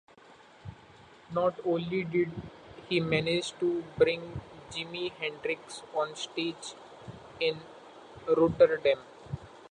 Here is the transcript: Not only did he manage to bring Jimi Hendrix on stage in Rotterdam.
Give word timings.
Not 1.31 1.59
only 1.63 2.03
did 2.03 2.31
he 2.89 2.99
manage 2.99 3.51
to 3.59 3.83
bring 3.99 4.41
Jimi 4.71 5.11
Hendrix 5.11 5.83
on 5.95 6.15
stage 6.15 6.73
in 7.39 7.59
Rotterdam. 8.27 8.97